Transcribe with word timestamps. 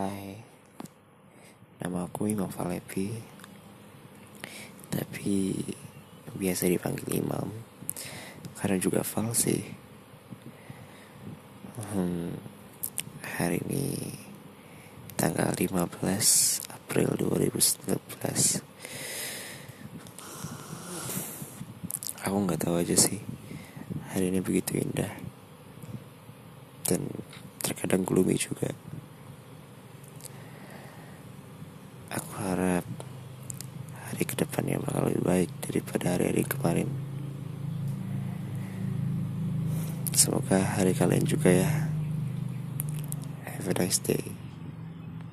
Hai, 0.00 0.32
nama 1.76 2.08
aku 2.08 2.24
Imam 2.24 2.48
Falepi 2.48 3.12
Tapi 4.88 5.60
biasa 6.40 6.72
dipanggil 6.72 7.20
Imam. 7.20 7.52
Karena 8.56 8.80
juga 8.80 9.04
Fal 9.04 9.28
sih 9.36 9.60
hmm, 11.92 12.32
Hari 13.20 13.60
ini 13.68 14.16
tanggal 15.20 15.52
15 15.52 15.68
April 16.72 17.20
2019 17.20 18.00
Aku 22.24 22.36
nggak 22.48 22.60
tahu 22.64 22.80
aja 22.80 22.96
sih. 22.96 23.20
Hari 24.16 24.32
ini 24.32 24.40
begitu 24.40 24.80
indah. 24.80 25.12
Dan 26.88 27.04
terkadang 27.60 28.08
gloomy 28.08 28.40
juga 28.40 28.72
Aku 32.10 32.42
harap 32.42 32.82
hari 34.20 34.36
ke 34.36 34.44
depannya 34.44 34.76
bakal 34.84 35.08
lebih 35.08 35.24
baik 35.24 35.50
daripada 35.64 36.12
hari-hari 36.12 36.44
kemarin. 36.44 36.92
Semoga 40.12 40.60
hari 40.60 40.92
kalian 40.92 41.24
juga 41.24 41.48
ya. 41.48 41.88
Have 43.48 43.72
a 43.72 43.74
nice 43.80 43.96
day. 43.96 44.39